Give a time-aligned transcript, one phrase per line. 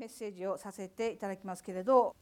[0.00, 2.16] メッセージをさせていただきますけれど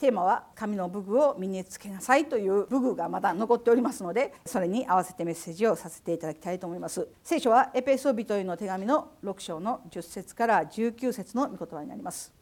[0.00, 7.06] テーマは「神の武具を身につけなさい」という武具がまだ残っておりますのでそれに合わせてメッセージをさせていただきたいと思います。
[7.22, 12.32] 聖書はエペソビトへの手紙の6章の10節から19節の御言葉になります。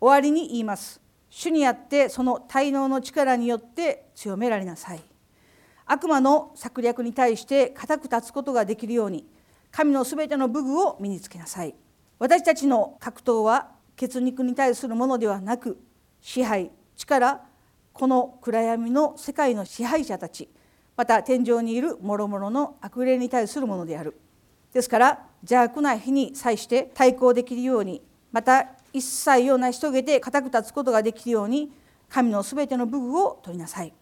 [0.00, 0.98] 終わりに言います。
[1.28, 5.04] 主にあってその滞納の力によって強められなさい。
[5.84, 9.28] 悪魔の策略に対して固く立つことができるように
[9.70, 11.74] 神のすべての武具を身につけなさい。
[12.18, 15.78] 私たちの格闘は血肉に対するものではなく
[16.20, 17.40] 支配力
[17.92, 20.48] この暗闇の世界の支配者たち
[20.96, 24.18] また天井にいる諸々の悪霊に対するものである。
[24.72, 28.02] ですから邪悪な日に際して対抗できるように
[28.32, 31.70] また一切を成し遂げて固く立つことができるように
[32.08, 33.92] 神のすべての武具を取りなさい。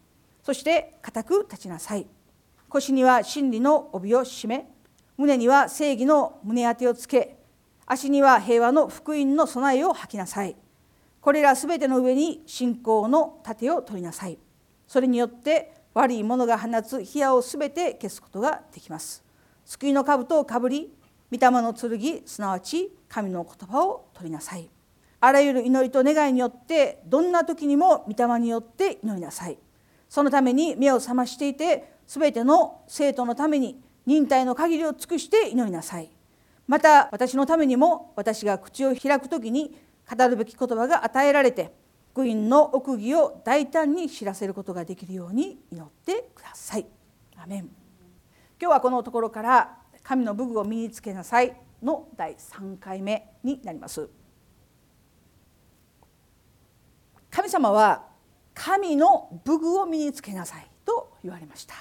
[0.43, 2.07] そして固く立ちなさい。
[2.69, 4.69] 腰には真理の帯を締め
[5.17, 7.44] 胸には正義の胸当てをつけ
[7.87, 10.57] 足には平和の福音の備えを吐きなさい。
[11.21, 14.39] これらすべての上に信仰の盾を取りなさい。
[14.87, 19.25] それによって悪い者が放つ火矢をすべて消すことができます。
[19.65, 20.93] 救いの兜をかぶり
[21.33, 24.69] 御霊の剣すなわち神の言葉を取りなさい。
[25.21, 29.59] あらゆる祈りと願いによってどんな時にも御霊によって祈りなさい。
[30.09, 36.11] そのために目を覚ましていて全ての生徒のために忍耐の限りを尽くして祈りなさい。
[36.67, 39.77] また私のためにも私が口を開く時に
[40.11, 41.75] 語るべき言葉が与えられて
[42.13, 46.87] 福音の奥義を大胆に知らせることができるように祈ってください。
[47.37, 47.69] アメン
[48.61, 54.09] 今日はこのところから「神の武具を身につけなさい」の第3回目になります。
[57.31, 58.07] 神様は
[58.55, 61.75] 神の武具を身につけなさいと言われました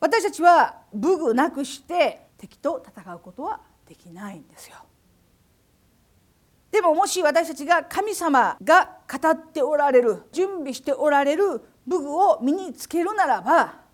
[0.00, 4.76] 私たちは武具なくして敵と戦うことはできないんですよ。
[6.70, 13.84] でももし私たちが神様が語っておられる準備しておられる武具を身につけるならば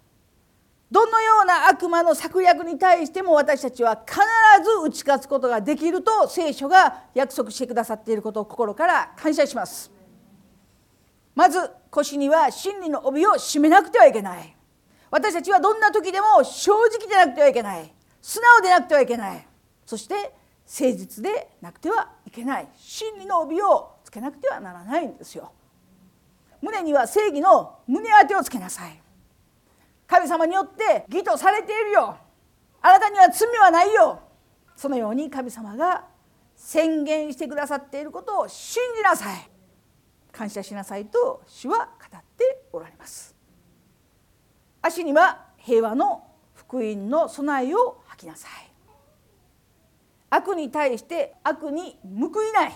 [0.90, 4.18] どのような悪魔の策略に対しても私たちは必
[4.64, 9.90] ず打ち勝つことができると聖書が約束してくださっていることを心から感謝します。
[11.34, 14.56] まず腰には真理の帯を締めなくてはいけない。
[15.10, 17.94] 私たちはどんな時でも正直でなくてはいけない。
[18.22, 19.46] 素直でなくてはいけない。
[19.86, 22.68] そして誠実でなくてはいけない。
[22.76, 25.52] 真理の帯をつけなくてはならないんですよ。
[26.60, 29.00] 胸には正義の胸当てをつけなさい。
[30.06, 32.16] 神様によって義とされているよ。
[32.82, 34.20] あなたには罪はないよ。
[34.76, 36.04] そのように神様が
[36.56, 39.50] 宣言してくださっていることを信じなさい。
[40.32, 43.34] 感謝しなさいと主は語っておられます。
[44.82, 46.29] 足には平和の
[46.70, 48.50] 福音の備えを吐きなさい。
[50.30, 52.72] 悪に対して悪に報いない。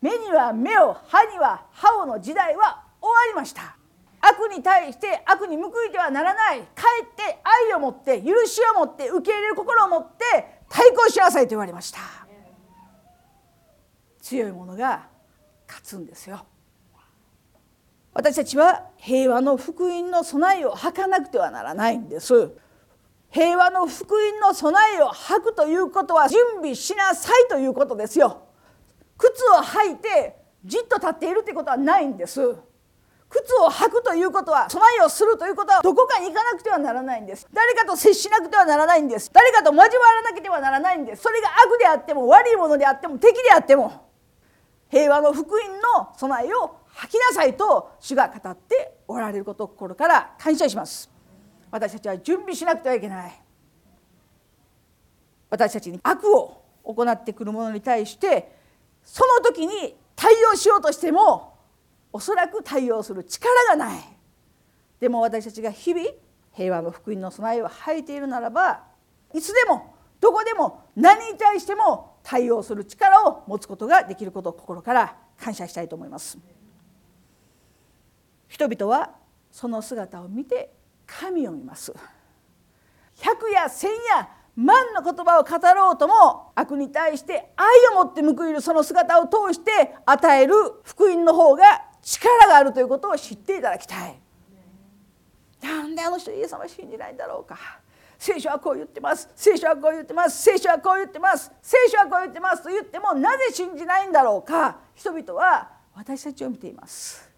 [0.00, 3.76] 目には目を歯には歯をの時代は終わりました。
[4.20, 6.60] 悪に対して悪に報いてはならない。
[6.60, 11.98] かえって愛を持って許しを持って受け入れる心を持って対抗しなさいと言われました。
[14.22, 15.08] 強い者が
[15.66, 16.46] 勝つんですよ。
[18.14, 22.52] 私たちは平和の福音の備えを履かなくてはならないんです。
[23.30, 28.42] 平和の福音の備えを履くということは準備しなさいということですよ。
[29.16, 32.40] 靴を履いてじっと立っているということはないんです。
[33.28, 37.46] 靴を履くということは備えをするということはどこかに行かなくてはならないんです。
[37.52, 39.30] 誰かと接しなくてはならないんです。
[39.32, 41.22] 誰かと交わらなければならないんです。
[41.22, 44.10] それが悪であっても悪いものであっても敵であっても
[44.88, 45.60] 平和の福音
[46.00, 51.19] の備えを吐きなさいと主が語っておられることを心から感謝します。
[51.70, 53.40] 私たちは準備しなくてはいけない
[55.48, 58.52] 私たちに悪を行ってくる者に対して
[59.02, 61.54] その時に対応しようとしても
[62.12, 64.00] おそらく対応する力がない
[65.00, 66.06] でも私たちが日々
[66.52, 68.84] 平和の福音の備えを吐いているならば
[69.32, 76.38] いつでもどこでも何に対しても対応する力を持つことができることを心から感謝したいと思います。
[78.48, 79.12] 人々は
[79.50, 80.70] その姿を見て
[81.18, 81.92] 神を見ます。
[83.16, 90.54] 百や千や万の言葉を語ろうとも悪に対して愛を持って報いるその姿を通して与える
[90.84, 94.20] 福音の方が力があるということを知っていただきたい。
[95.62, 97.58] なんであの人イエス様信じないんだろうか。
[98.18, 100.42] 聖書はこう言ってます聖書はこう言ってます。
[100.42, 101.50] 聖書はこう言ってます。
[101.62, 102.62] 聖書はこう言ってます。
[102.62, 104.78] と言ってもなぜ信じないんだろうか。
[104.94, 107.29] 人々は私たちを見ています。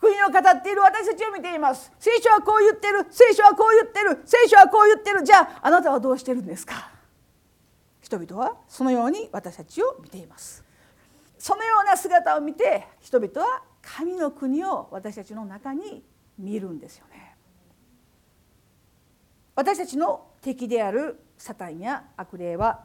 [0.00, 1.92] 福音を語っている私たちを見ています。
[1.98, 3.06] 聖書はこう言ってる。
[3.10, 4.22] 聖書はこう言ってる。
[4.24, 5.22] 聖書はこう言ってる。
[5.22, 6.90] じゃああなたはどうしてるんですか？
[8.00, 10.64] 人々はそのように私たちを見ています。
[11.38, 16.02] そのような姿を見て人々は神の国を私たちの中に
[16.38, 17.36] 見るんですよね。
[19.54, 22.84] 私たちの敵であるサタンや悪霊は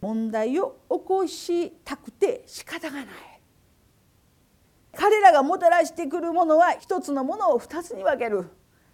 [0.00, 3.06] 問題を起こしたくて仕方がない。
[4.96, 8.48] 彼らがもたらしてくるものは一つのものを二つに分ける。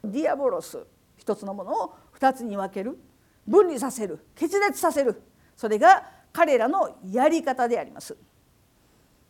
[0.05, 0.85] ディアボロス。
[1.17, 2.99] 一つのものを二つに分ける。
[3.47, 4.19] 分離させる。
[4.35, 5.23] 決裂させる。
[5.57, 8.17] それが彼らのやり方であります。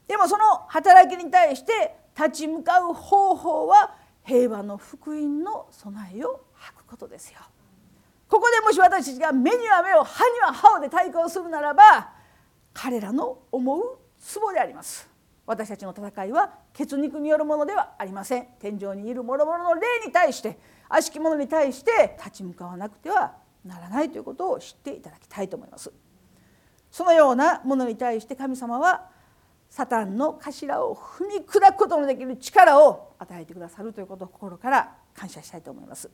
[0.08, 7.40] でもその働きに対して立ち向かう方法は平和の福音の備えを吐くことですよ。
[8.28, 12.12] ここでもし私たちが目には目を歯には歯をで対抗するならば
[12.72, 15.11] 彼らの思うツボであります。
[15.52, 18.46] 私たちの戦いは血肉によるものではありません。
[18.58, 20.58] 天井にいる諸々の霊に対して
[20.88, 23.34] 悪しき者に対して立ち向かわなくては
[23.64, 25.92] ならないということを知っていただきたいと思います。
[26.90, 29.10] そのようなものに対して神様は
[29.68, 36.10] サタンの頭を踏み砕くことのできる力を与えてくださるということを心から感謝したいと思います。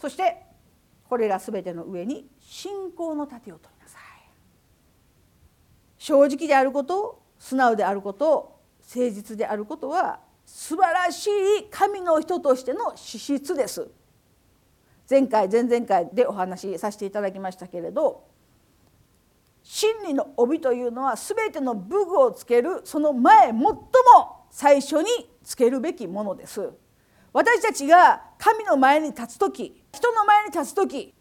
[0.00, 0.42] そして
[1.08, 4.02] これら全ての上に信仰の盾を取りなさい。
[5.98, 8.58] 正直であることを素直であること
[8.94, 11.30] 誠実であることは素晴らしい
[11.70, 13.86] 神の人としての資質です。
[15.10, 18.24] 前回前々回でお話しさせていただきましたけれど
[19.62, 23.74] 真理の帯というのは全ての武具をつけるその前最も
[24.50, 25.08] 最初に
[25.42, 26.70] つけるべきものです。
[27.34, 31.12] 私たちが神の前に立つ時人の前に立つ時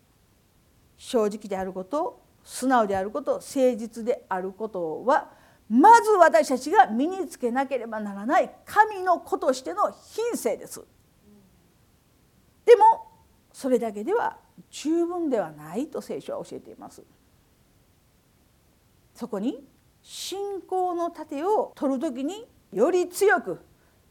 [0.96, 10.84] 正直であること素直であること誠実であることはまず私たちが身につけなければならない神の子としての品性です。
[12.66, 13.12] でも
[13.52, 14.38] それだけでは
[14.70, 17.04] 十分ではないと聖書は教えています。
[19.16, 19.66] そこに
[20.02, 23.62] 信仰の盾を取る時により強く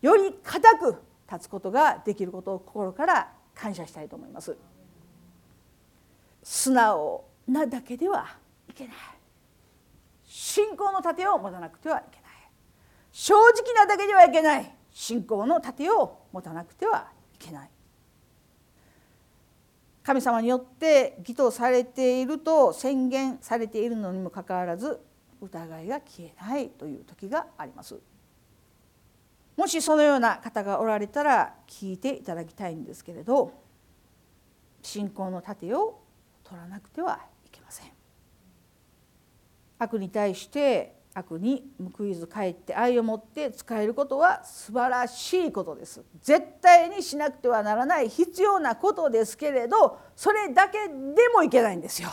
[0.00, 0.96] より固く
[1.30, 4.56] 立つことができることを心から感謝したいと思います。
[6.42, 8.26] 素直なだけでは
[8.68, 8.94] いけない。
[10.34, 12.30] 信仰の盾を持たなくてはいけない。
[13.12, 14.74] 正直なだけではいけない。
[14.90, 17.70] 信仰の盾を持たなくてはいけない。
[20.02, 25.00] 神様によって義とされていると宣言されているのにもかかわらず
[25.42, 28.00] 疑いが消えないという時があります。
[29.54, 33.52] もしそのような方がおられたら聞いていただきたいんですけれど
[34.80, 36.00] 信仰の盾を
[36.42, 37.31] 取らなくてはいけません
[39.82, 41.64] 悪に対して悪に
[41.96, 46.02] 報いず帰って愛を持って使えることは素晴らしいことです。
[46.22, 50.94] 絶対にしなくてはならない必要なことですけれどそれだけで
[51.34, 52.08] もいけないんですよ。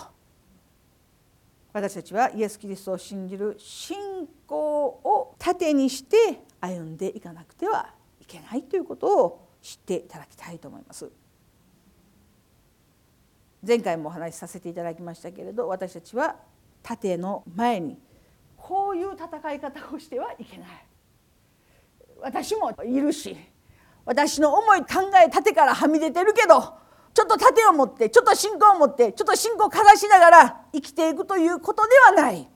[1.72, 11.10] 私たちはイエス・キリストを信じる信仰を盾にして歩んでいかなくてはいけないということを知っていただきたいと思います。
[13.66, 16.38] 前回もお話しさせていただきましたけれど私たちは
[16.84, 18.00] 盾の前に
[18.58, 20.68] こういう戦い方をしてはいけない。
[22.22, 23.38] 私もいるし
[24.06, 26.74] 私の思い考え盾からはみ出てるけど
[27.14, 32.50] ちょっと盾を持ってちょっと信仰を持ってちょっと信仰をかざしながら生きていくということではない。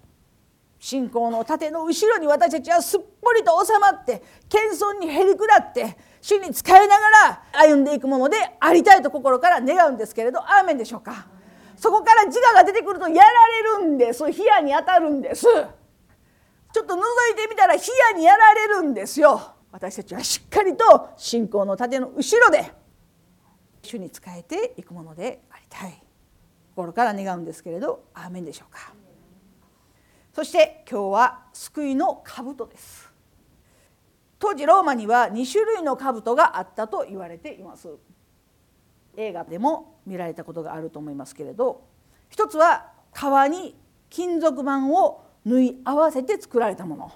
[0.79, 11.27] 信仰の盾の後ろに私たちはすっぽりと収まって謙遜にへりくだって主に仕えながら歩んでいくものでありたいと心から願うんですけれどアーメンでしょうか。
[11.83, 13.47] そこから自我が出てくるとやら
[13.77, 14.23] れるんです。
[14.23, 15.43] 冷やに当たるんです。
[15.43, 17.81] ちょっと覗いてみたら冷
[18.13, 19.53] やにやられるんですよ。
[19.69, 22.71] 私たちはしっかりと信仰の盾の後ろで
[23.81, 26.01] 主に仕えていくものでありたい。
[26.73, 28.93] 心から願うんですけれどアーメンでしょうか。
[30.31, 33.11] そして今日は救いの兜です。
[34.39, 37.89] 当時ローマには2種類の兜があったと言われています。
[39.15, 41.83] 映画でも見られたことがあると思いますけれど
[42.29, 43.75] 一つは革に
[44.09, 47.11] 金属板を縫い合わせて作られたもの。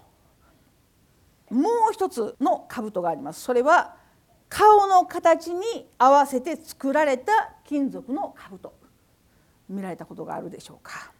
[1.49, 3.41] もう一つの兜があります。
[3.41, 3.95] それは
[4.49, 8.73] 顔の形に合わせて作られた金属の兜。
[9.69, 11.11] 見られたことがあるでしょうか。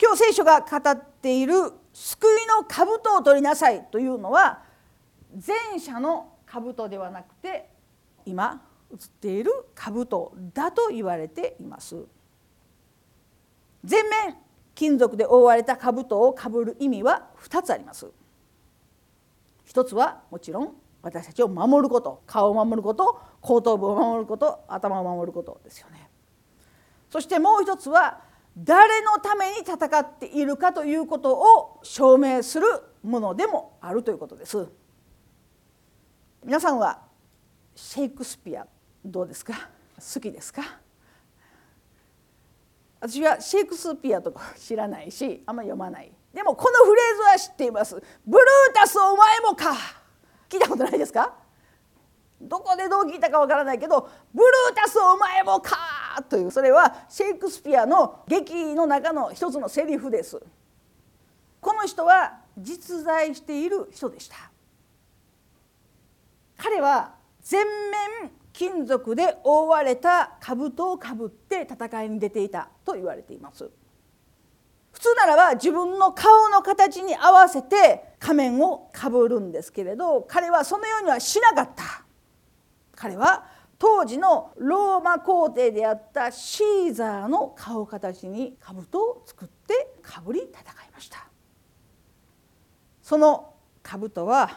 [0.00, 1.54] 今日聖書が語っている
[1.92, 4.62] 「救いの兜を取りなさい」というのは
[5.34, 7.68] 前者の兜ではなくて
[8.24, 12.04] 今映っている兜だと言われています。
[13.84, 14.36] 全面
[14.74, 18.10] 金属で覆われた兜をかぶる意味は2つあります。
[19.64, 26.08] 一つはもちろん私たちを守ること顔を守ること後頭部を守ること頭を守ることですよね。
[27.10, 28.20] そしてもう一つは
[28.56, 32.66] 誰のために戦っているかということを証明する
[33.02, 34.68] ものでもあるということです。
[36.44, 37.02] 皆さんは
[37.74, 38.66] シェイクスピア
[39.04, 39.68] どうですか？
[39.96, 40.62] 好きですか？
[43.00, 46.10] 私はシェイクスピアとか知らないしあんまり読まない。
[46.34, 47.94] でもこのフレーズは知っています。
[48.26, 49.74] ブルータスお前もか。
[50.48, 51.34] 聞いたことないですか？
[52.40, 55.76] どこでどう聞いたかわからないけどブルータスお前もか。
[56.28, 60.40] というそれはシェイクスピアの劇の中の一つのセリフです。
[61.60, 64.36] この人は実在している人でした。
[66.56, 73.70] 彼は全面金属で覆われた兜をかぶって戦いに出ていたと言われています。
[74.90, 82.04] 普通ならば自分の顔の形に合わせて仮面をかぶるんですけれど彼はそのようにはしなかった。
[82.96, 83.46] 彼は
[83.78, 91.28] 当時のローマ皇帝であったシーザーの顔形に兜を作ってかぶり戦いました。
[93.02, 94.50] その兜は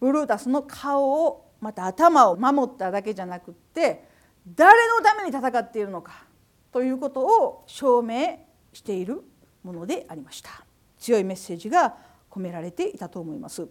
[0.00, 4.04] ブルータスの顔をまた頭を守っただけじゃなくって
[4.46, 6.24] 誰のために戦っているのか
[6.72, 8.38] ということを証明
[8.72, 9.22] している
[9.62, 10.50] ものでありました。
[10.98, 11.96] 強いメッセージが
[12.30, 13.68] 込められていたと思います。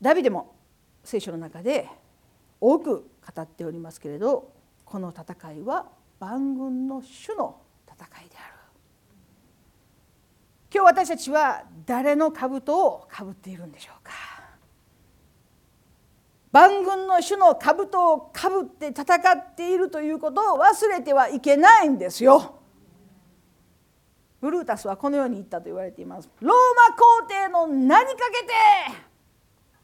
[0.00, 0.54] ダビデも
[1.04, 1.88] 聖書の中で
[2.60, 4.52] 多く語っておりますけれど
[4.84, 5.86] この戦いは
[6.18, 8.54] 万軍の主の戦いである。
[10.74, 14.31] 今日私たちは誰の兜をかぶっているんでしょうか。
[16.52, 22.60] 万軍の主の兜をかぶって戦っているということを忘れてはいけないんですよ。
[24.40, 26.28] ブルータスはこのように言ったと言われています。
[26.40, 28.52] ローマ皇帝の名にかけて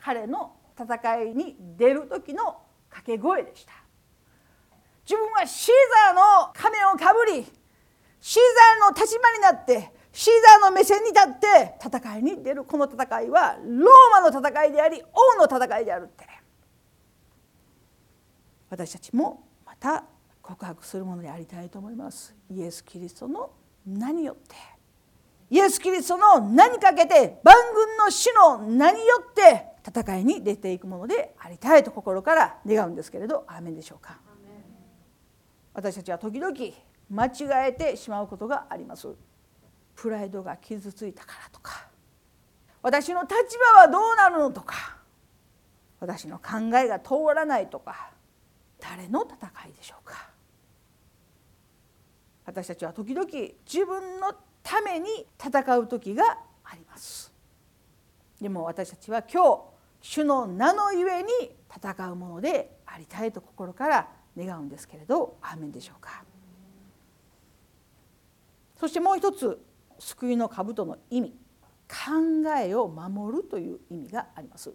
[0.02, 2.60] 彼の戦いに出る時の
[2.90, 3.72] 掛け声でした。
[5.08, 5.75] 自分はシー
[6.06, 7.46] ザーの仮面をかぶり
[8.20, 8.42] シー
[8.82, 15.02] ザーの立場になってシーザーの目線に立って戦いに出るこの戦いはローマの戦いであり
[15.38, 16.26] 王の戦いであるって
[18.70, 20.04] 私たちもまた
[20.42, 22.34] 告白するものでありたいと思います。
[22.50, 23.50] イエス・キリストの
[23.87, 24.54] 名によって。
[25.50, 34.18] イエス・キリストの名にかけて万軍の死の名によって戦いに出ていくものでありたいと心から願うんですけれどアーメンでしょうか。
[35.72, 36.54] 私たちは時々
[37.10, 39.08] 間違えてしまうことがあります。
[39.94, 41.88] プライドが傷ついたからとか。
[42.82, 43.34] 私の立
[43.75, 44.98] 場はどうなるのとか。
[46.00, 48.10] 私の考えが通らないとか。
[48.80, 49.37] 誰の戦
[49.68, 50.30] いでしょうか？
[52.47, 57.32] 私たちは時々自分のために戦う時があります。
[58.40, 59.62] でも私たちは今日
[60.00, 61.28] 主の名のゆえに
[61.75, 66.25] 戦うものでありたいと心から願うんですけれどアーメンでしょうか？
[68.76, 69.61] そしてもう一つ
[69.99, 71.35] 救いの兜の意味。
[71.88, 74.75] 考えを守るという意味があります。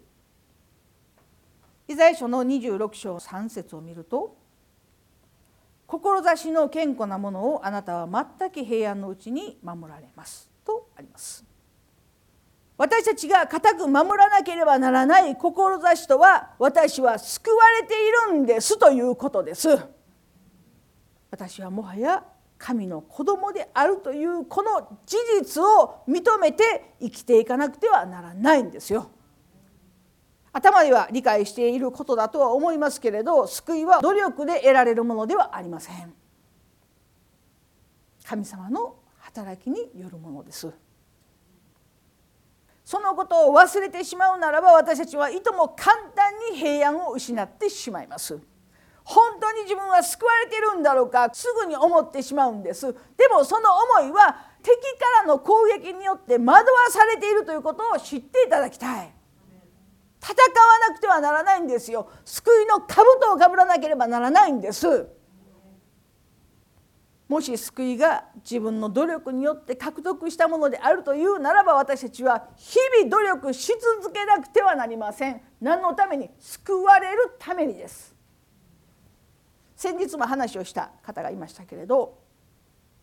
[1.86, 4.36] イザヤ書の26章3節を見ると
[5.86, 11.44] 「志の健康なものをあなたは全く平安のうちに守られます」とあります。
[12.76, 19.68] 私たちが固く守らなければならない志とは私は救われているんですということです。
[21.30, 22.24] 私はもはや
[22.58, 29.10] 神の子供であるというこの事実を認めて生きていかなくてはならないんですよ。
[30.54, 36.14] 頭では理解していることだとは思いますけれど救いは努力で得られるものではありません。
[38.24, 40.72] 神様の働きによるものです。
[42.84, 48.38] そのことを忘れてしまうならば私たちはいとも簡単に平安を失ってしまいます。
[49.02, 52.92] 本当に自分は救われているんだろうかすぐに思ってしまうんです。
[52.92, 53.70] でもその
[54.00, 59.12] 思いは敵からの攻撃によって惑わされているということを知っていただきたい。
[60.24, 62.08] 戦わなくてはならないんですよ。
[62.24, 65.06] 救いの兜をかぶらなければならないんです。
[67.28, 75.42] もし救いが自分の努力によって獲得したものであるというならば私たちは日々努力し続けなくてはなりません。
[75.60, 78.14] 何のために救われるためにです。
[79.76, 82.18] 先日も話をした方がいましたけれど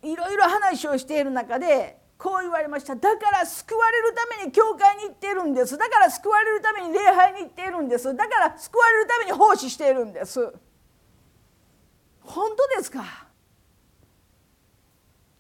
[0.02, 2.96] いろいろ話をしている中でこう言われました。
[2.96, 5.76] だから救われるために教会に行っているんです。
[5.76, 8.16] だから救われるために礼拝に行っているんです。
[8.16, 10.54] だから救われるために奉仕しているんです。
[12.22, 13.04] 本当ですか？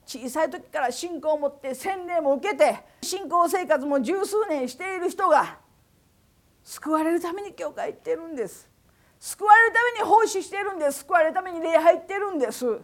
[0.08, 5.60] 小さい時から信仰を持って洗礼も受けて信仰生活も十数年している人が
[6.64, 8.68] 救われるために教会行ってるんです。
[9.20, 11.02] 救われるために奉仕してるんです。
[11.02, 12.80] 救われるために礼拝行ってるんです。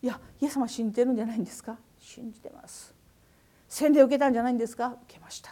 [0.00, 1.76] いやイエス様信じてるんじゃないんですか？
[1.98, 2.93] 信じてます。
[3.74, 4.86] 洗礼を受けたんじゃないんですか？
[4.86, 5.50] 受けました。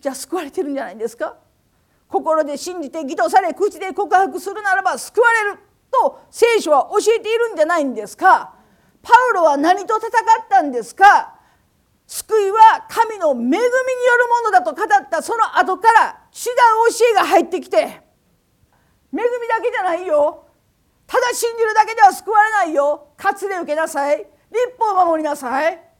[0.00, 1.34] じゃあ救われてるんじゃないんですか？
[2.06, 5.58] 心で信じて義とされ口で告白するならば救われる
[5.90, 8.54] と聖書は教えているんじゃないんですか？
[9.02, 10.10] パウロは何と戦っ
[10.48, 11.34] たんですか？
[12.06, 13.66] 救いは神の恵みによる
[14.28, 15.22] ものだと語った。
[15.22, 16.50] その後から違
[16.88, 17.80] う教えが入ってきて恵
[19.10, 20.46] みだけじゃないよ。
[21.08, 23.08] ただ信じるだけでは救われないよ。
[23.16, 24.18] 割礼受けなさい。
[24.18, 24.28] 立
[24.78, 25.91] 法を守りなさい。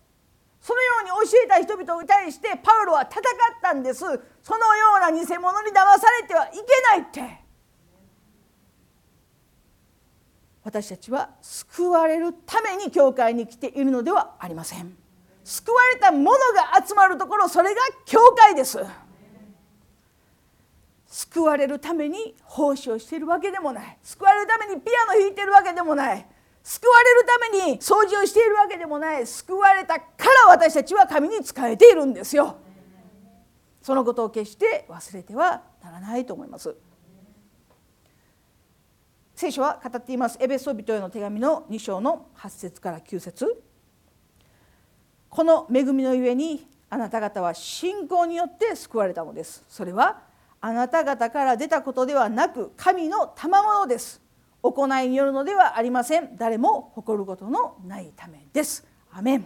[0.62, 3.22] そのように教えた人々に対してパウロは戦っ
[3.60, 3.98] たんです。
[3.98, 4.14] その
[4.76, 7.42] ような偽物に騙されてはいけないって。
[10.62, 14.96] 私たちは救われるために教会に来ているのではありません。
[15.42, 18.78] 救われた者が集まるところそれが教会です。
[21.08, 23.98] 救われるために奉仕をしているわけでもない。
[24.04, 26.24] 救われるためにピアノ弾いてるわけでもない。
[26.62, 29.26] 救われるために掃除をしているわけでもない。
[29.26, 30.06] 救われたか
[30.46, 32.56] ら私たちは神に仕えているんですよ。
[33.80, 36.74] そのことを決して忘れてはならないと思います。
[39.34, 40.38] 聖書は語っています。
[40.40, 43.60] エベソビトへの手紙の2章の8節から9節。
[45.28, 49.64] この恵みのゆえにあなた方は信仰によって救われたのです。
[49.68, 50.20] それは
[50.60, 54.21] あなた方から出たことではなく神の賜物です。
[54.62, 56.36] 行いによるのではありません。
[56.36, 58.86] 誰も誇ることのないためです。
[59.10, 59.44] アメン。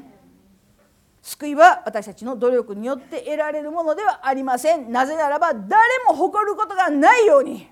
[1.23, 4.93] 救いは私たちの努力によって得られるものではありません。
[4.93, 7.69] なぜならば誰も誇ることがないように。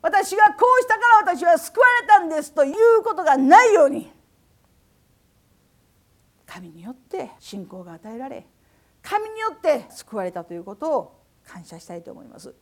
[0.00, 4.10] 私がこうしたから私は救われたんですということがないように。
[6.46, 8.46] 神によって信仰が与えられ
[9.02, 12.54] 神によって救われたということを感謝したいと思います。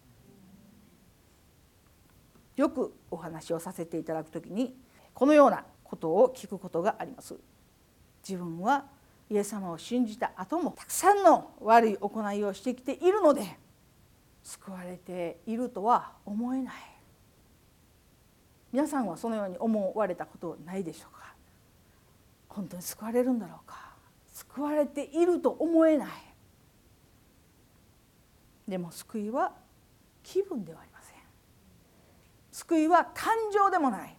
[2.56, 4.76] よくお話をさせていただくときに
[5.12, 7.36] このようなことを聞くことがあります。
[8.26, 8.86] 自分は
[9.30, 13.42] イエス様を信じた後もたくさんの悪い行いをしてきているので
[14.42, 16.74] 救われているとは思えない。
[18.72, 21.34] 皆さんはそのように思われたことないでしょうか？
[22.48, 23.94] 本当に救われるんだろうか？
[24.32, 26.08] 救われていると思えない。
[28.66, 29.52] でも救いは
[30.22, 31.03] 気分ではありません
[32.54, 34.16] 救いは感情でもない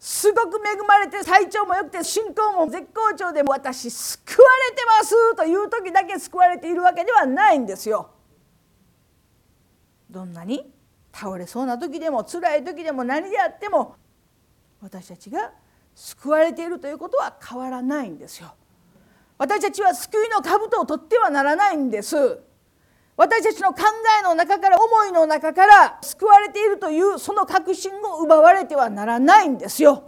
[0.00, 8.10] すごく恵まれて体調も良くて信仰も絶好調で私救われてますという時だけ救われているわけではないんですよ。
[10.10, 10.72] どんなに
[11.12, 13.94] 倒れそうな時でも辛い時でも何であっても
[14.80, 15.52] 私たちが
[15.94, 18.54] 救われているということは変わらないんですよ。
[19.36, 22.40] 私たちは救いの兜を取ってはならないんです。
[23.18, 23.82] 私たちの考
[24.20, 30.04] えの中から思いの中から救われているというその確信を奪われてはならないんですよ。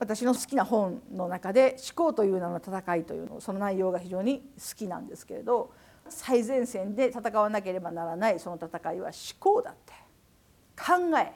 [0.00, 5.70] 私の好きな本の中で「思考という名の戦い」というのその内容が非常に好きなんですけれど
[6.08, 9.92] 最前線で戦わなければならないその戦いは思考だって。
[10.76, 11.32] 考え。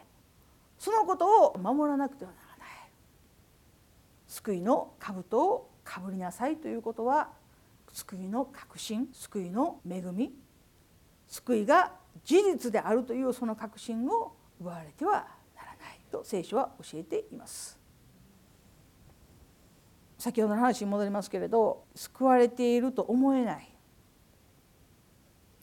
[0.79, 2.69] そのことを守らなくてはならない。
[4.27, 7.31] 救いの兜をかぶりなさいということは
[7.93, 10.35] 救いの確信救いの恵み
[11.29, 11.93] 救いが
[12.25, 15.13] 事実であるというその確信を奪われては
[15.57, 17.79] ならないと聖書は教えています。
[20.19, 23.69] 先ほどの話に戻りますけれど救われていると思えない。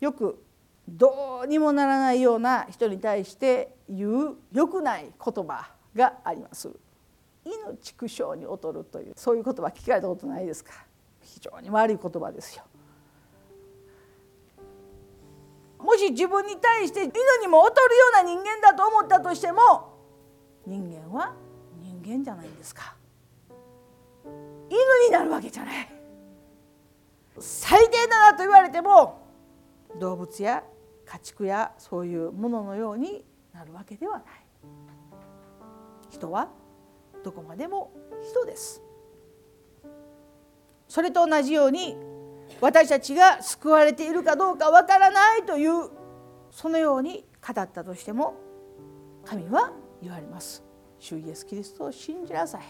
[0.02, 0.44] よく
[0.88, 6.70] どうにもならないような人に対して言う良くない言葉があります。
[7.46, 10.74] 命苦笑に劣るというそういう言葉聞かれたことないですか？
[11.22, 12.64] 非常に悪い言葉ですよ。
[15.80, 19.94] もし自分に対して犬にも劣るような人間だと思ったとしても
[20.66, 21.34] 人間は
[21.82, 22.96] 人間じゃないんですか。
[24.70, 24.78] 犬
[25.08, 25.92] になるわけじゃない。
[27.40, 29.22] 最低だなと言われても
[30.00, 30.64] 動物や
[31.06, 34.26] 家畜やそういうもののようになるわけではない。
[36.12, 36.50] 人は
[37.24, 38.84] どこまでも人です。
[40.90, 41.96] それと同じように
[42.60, 45.90] 私たちが救われているかどうかわからないという
[46.52, 48.34] そのように語ったとしても
[49.24, 49.72] 神は
[50.02, 50.64] 言われます。
[50.98, 52.62] 主イエス・キリストを信じなさい。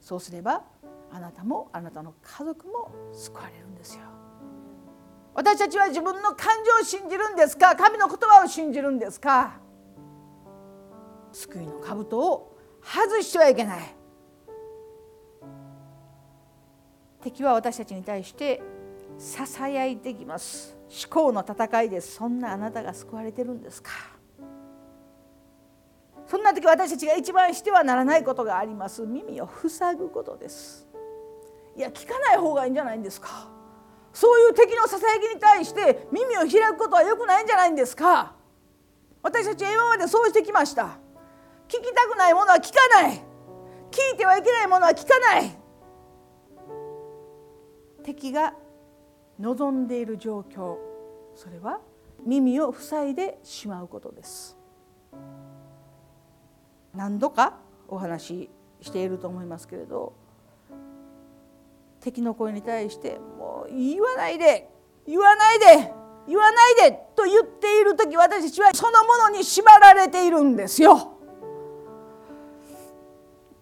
[0.00, 0.62] そうすれば
[1.10, 4.02] あなたもあなたの家族も救われるんですよ。
[5.34, 7.74] 私たちは自分の感情を信じるんですか？
[7.76, 9.58] 神の言葉を信じるんですか？
[11.32, 13.97] 救いの兜を外してはいけない。
[17.22, 18.62] 敵は私たちに対して
[19.18, 20.76] ささやいてきます。
[20.88, 22.14] 思考の戦いです。
[22.16, 23.90] そんなあなたが救われてるんですか？
[26.26, 29.02] そんな時私たちが一番してはならないことがあります。
[29.02, 30.86] 耳を塞ぐことです。
[31.76, 33.48] いや聞かない方がいいんじゃないんですか？
[34.12, 38.34] そういう敵のささやきに対して耳を開くことは良くないんじゃないんですか？
[39.22, 40.98] 私たちは今までそうしてきました。
[41.66, 43.22] 聞きたくないものは聞かない。
[43.90, 45.57] 聞いてはいけないものは聞かない。
[48.08, 48.54] 敵が
[49.38, 50.78] 望んでいる状況
[51.34, 51.78] それは
[52.24, 54.56] 耳を塞いでしまうことです
[56.94, 60.14] 何度かお話ししていると思いますけれど
[62.00, 64.70] 敵の声に対して「もう言わないで
[65.06, 65.92] 言わないで
[66.26, 71.17] 言わないで」と言っている時私たちはそのものに縛られているんですよ。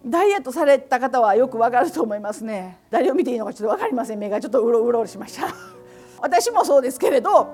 [0.07, 2.79] ダイエットされた方はよくわかると思いますね。
[2.91, 4.19] 誰を見ていいのかちょっと分かりません。
[4.19, 5.49] 目がちょっとうろうろしました。
[6.23, 7.49] 私もそうですけれど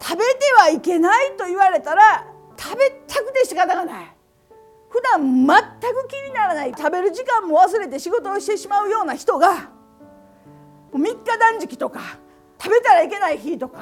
[0.00, 4.16] 食べてはいけないと言われたら食べたくて仕方がない。
[4.88, 6.74] 普段全く気にならない。
[6.76, 9.70] 食べる時間も忘れて仕事をしてしまうような人が
[10.92, 12.00] 3日断食とか
[12.60, 13.80] 食べたらいけない日とか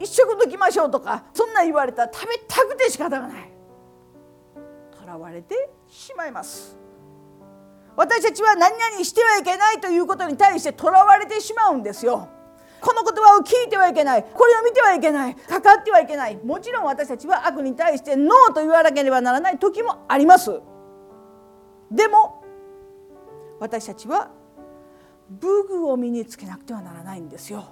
[0.00, 3.50] 一食抜きましょうとかそんな言われたら食べたくて仕方がない。
[4.98, 6.76] とらわれてしまいます。
[7.96, 12.28] 私たちは何々してはいけないということに対してとらわれてしまうんですよ。
[12.80, 14.24] この言葉を聞いてはいけない。
[14.24, 15.36] これを見てはいけない。
[15.36, 16.36] かかってはいけない。
[16.36, 20.60] もちろん私たちは悪に対してノーと言わなければならない時もあります。
[21.90, 22.42] でも
[23.60, 24.30] 私たちは
[25.30, 27.64] 武具を身につけなくてはならないんですよ。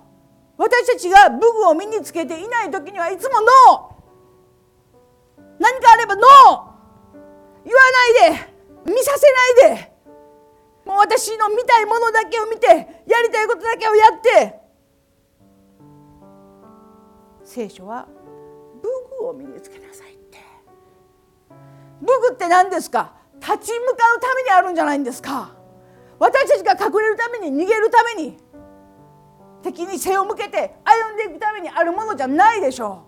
[0.56, 4.01] 私たちが武具を身につけていない時にはいつもノー。
[11.14, 12.74] 私の見たいものだけを見てや
[13.22, 14.54] りたいことだけをやって
[17.44, 18.08] 聖書は
[18.82, 18.88] 武
[19.20, 20.38] 具を身につけなさいって。
[22.00, 23.12] 武具って何ですか？
[23.40, 25.54] 立ち向かうためにあるんじゃないんですか？
[26.18, 28.38] 私たちが隠れるために逃げるために
[29.62, 33.06] 敵に背を向けて歩んでいくためにあるものじゃないでしょ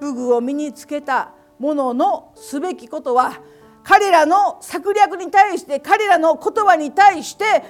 [0.00, 0.04] う。
[0.04, 3.40] 武具を身につけたもののすべきことは
[3.88, 7.64] 彼らの策略に対して彼らの言葉に対して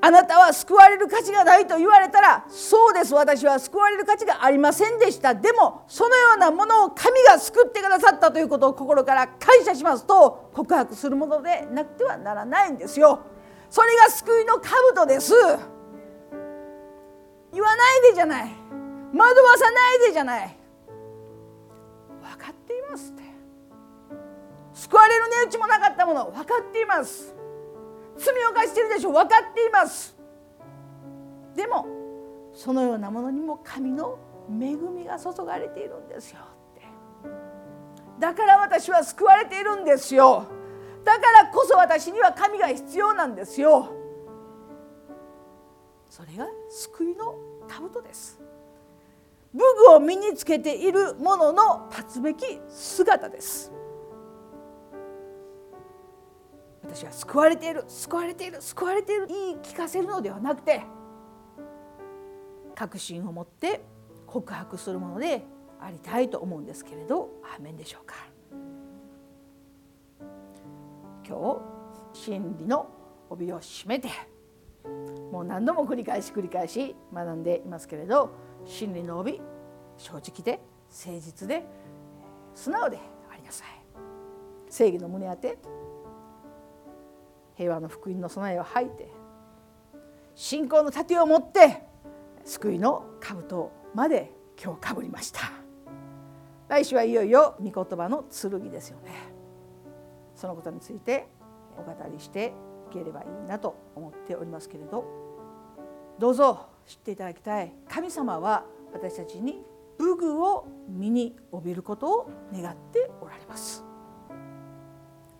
[0.00, 5.34] あなたは救われる価値がないと言われたらそうです私は救われる価値がありませんでした。
[5.34, 13.20] でもそのようなものを神が救ってくださったということを心から感謝しますと告白するものでなくてはならないんですよ。
[13.68, 15.34] それが救いの兜です。
[17.52, 18.50] 言わないでじゃない。
[19.12, 20.56] 惑わさないでじゃない。
[22.22, 23.33] 分かっていますって。
[24.74, 27.34] 救われる値打ちもなかったもの分かっています。
[28.16, 30.16] 罪を犯してるでしょ分かっています。
[31.54, 31.86] でも
[32.52, 34.18] そのようなものにも神の
[34.50, 36.82] 恵みが注がれているんですよって。
[38.18, 40.46] だから私は救われているんですよ。
[41.04, 43.92] だからこそ私には神が必要なんですよ。
[46.08, 47.36] それが救いの
[47.68, 48.40] 兜です。
[49.52, 53.72] 武具を身につけているものの立つべき姿です。
[56.86, 60.82] 私は救われている救われている救われている言い聞かせるのではなくて
[62.74, 63.84] 確信を持って
[64.26, 65.44] 告白するもので
[65.80, 68.14] ありたいと思うんですけれどアーメンでしょうか。
[71.26, 71.62] 今
[72.12, 72.86] 日真理の
[73.30, 74.08] 帯を締めて
[75.32, 78.30] もう何度も繰り返し繰り返し学んでいますけれど
[78.66, 79.40] 真理の帯
[79.96, 81.64] 正直で誠実で
[82.54, 82.98] 素直で
[83.32, 83.68] ありなさい。
[84.68, 85.58] 正義の胸当て
[87.54, 89.10] 平和の福音の備えを吐いて
[90.34, 91.82] 信仰の盾を持って
[92.44, 95.40] 救いの兜まで今日かぶりました。
[96.68, 99.12] 来週はいよいよ御言葉の剣ですよね。
[100.34, 101.28] そのことについて
[101.78, 102.52] お語りして
[102.90, 105.04] いければいいなと思っておりますけれど。
[106.18, 107.72] どうぞ知っていただきたい。
[107.88, 109.64] 神様は私たちに
[109.98, 113.84] 武具を身に帯びることを願っておられます。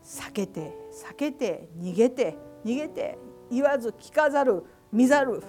[0.04, 3.18] 避けて避けて逃げて逃げて
[3.50, 5.42] 言わず聞かざる見ざる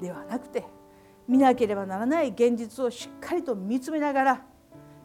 [0.00, 0.64] ではなくて
[1.28, 4.44] 見なければならない現実をしっかりと見つめながら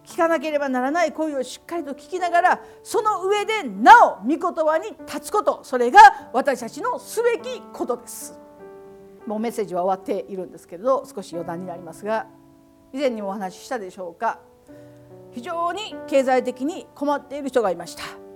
[0.03, 5.99] 聞かなければならない声をしっかりと聞きながらその上でなお御言葉に立つことそれが
[6.33, 8.39] 私たちのすべきことです。
[9.27, 12.27] もうメッセージは終わっているんですけれど少し余談になりますが
[12.93, 14.39] 以前にもお話ししたでしょうか
[15.31, 18.26] 非常に経済的に困っている人がいました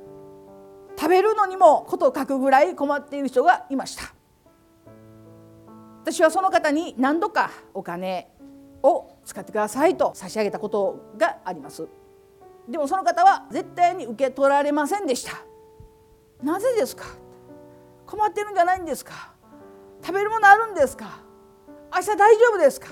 [1.02, 4.14] 食べるのにもことを書くぐらい困っている人がいました。
[6.04, 8.30] 私はその方に何度かお金
[8.84, 11.88] を使ってくださいと差し上げたことがあります。
[12.70, 15.32] でもその方は絶対に受け取られませんでした。
[16.44, 17.06] なぜですか？
[18.06, 19.34] 困ってるんじゃないんですか？
[20.04, 21.18] 食べるものあるんですか？
[21.92, 22.90] 明日大丈夫ですか？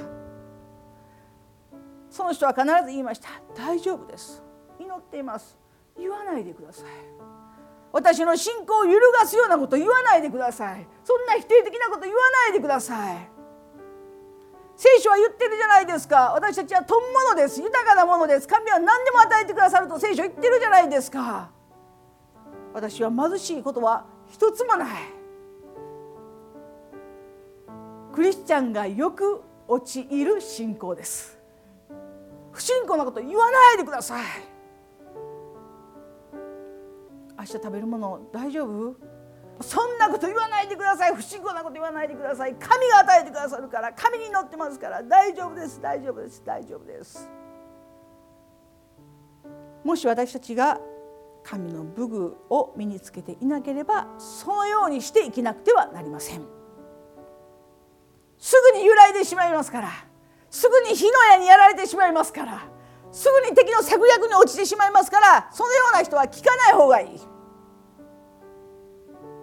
[2.09, 3.29] その人は必ず言いました。
[3.55, 4.41] 大丈夫です。
[4.79, 5.59] 祈っています。
[5.95, 6.85] 言わないでください。
[7.91, 10.87] 私の信仰を揺るがすようなこと言わないでください。
[11.03, 13.29] そんな否定的なこと言わないでください。
[14.75, 16.31] 聖書は言ってるじゃないですか。
[16.33, 17.61] 私たちは富物です。
[17.61, 18.47] 豊かなものです。
[18.47, 21.49] 神は何でも与えてくださると聖書言ってるじゃないですか。
[22.73, 24.89] 私は貧しいことは一つもない。
[28.13, 31.37] クリスチャンがよく陥る信仰です。
[32.51, 34.23] 不信仰なこと言わないでください。
[37.39, 38.95] 明日食べるもの大丈夫？
[39.61, 41.15] そんなこと言わないでください。
[41.15, 42.55] 不信仰なこと言わないでください。
[42.55, 45.03] 神が与えてくださるから神に乗ってますから。
[45.03, 45.81] 大丈夫です。
[45.81, 46.43] 大丈夫です。
[46.45, 47.29] 大丈夫です。
[49.83, 50.79] もし私たちが
[51.43, 56.45] 神の武具を身につけていなければそのようにして生きなくてはなりません。
[58.37, 59.89] すぐに揺らいでしまいますから。
[60.49, 62.63] すぐに火の矢にやられてしまいますから。
[63.11, 67.19] すぐに敵の策略に落ちてしまいますからそのような人は聞かない方がいい。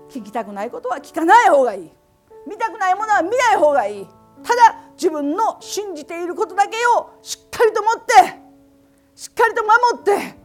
[0.08, 1.90] 聞きたくないことは聞かない方がいい。
[2.46, 4.06] 見たくないものは見ない方がいい。
[4.42, 8.46] ただ自分の信じていることだけをしっかりと持って
[9.14, 10.36] しっかりと守って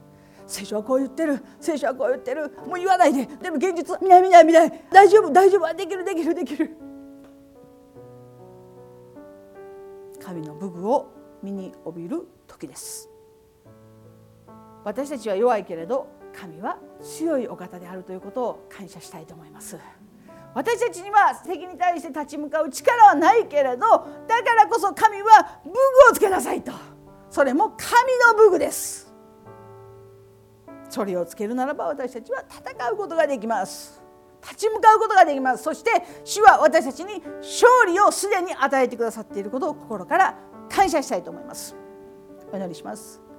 [0.48, 2.50] 聖書はこう言ってる聖書はこう言ってる。
[2.68, 3.26] もう言わないで。
[3.26, 4.84] でも現実見ない見ない見ない。
[4.92, 5.74] 大丈夫大丈夫。
[5.74, 6.76] できるできるできる。
[10.22, 11.08] 神の武具を
[11.42, 13.11] 身に帯びる時です。
[14.84, 19.78] 私たちは弱いけれど神は強いお方であるということを感謝したいと思います。
[20.54, 23.88] 私たちには敵に対して立ち向かう力はないけれど
[24.28, 25.78] だからこそ神は武具
[26.12, 26.72] をつけなさいと。
[27.30, 27.90] それも神
[28.28, 29.14] の武具です。
[30.90, 34.02] それをつけるならば私たちは戦うことができます。
[34.42, 35.64] 立ち向かうことができます。
[35.64, 35.92] そして
[36.26, 40.36] 主は私たちに勝利をすでに与えてくださっていることを心から
[40.70, 41.76] 感謝したいと思います。
[42.52, 43.31] お祈りします。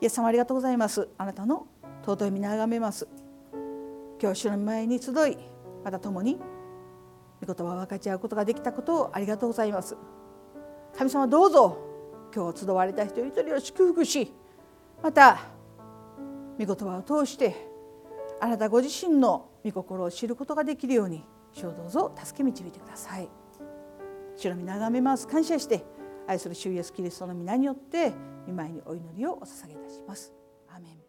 [0.00, 1.08] イエス様ありがとうございます。
[1.16, 1.66] あなたの
[2.04, 3.08] 尊い皆あがめます。
[4.20, 5.38] 今日主の前に集い
[5.84, 6.38] また共に
[7.44, 9.96] 御言葉を分かち合うことができたことをありがとうございます。
[10.96, 11.78] 神様どうぞ
[12.34, 14.32] 今日集われた一人一人を祝福し
[15.02, 15.38] また
[16.58, 17.54] 御言葉を通して
[18.40, 23.28] あなたご自身の御心を知ることができるように主をどうぞ助け導いてください。
[24.36, 25.26] 主の皆がめます。
[25.26, 25.84] 感謝して
[26.26, 28.12] 愛する主イエスキリストの皆によって
[28.46, 30.32] 御前にお祈りをお捧げいたします。
[30.68, 31.05] アメン。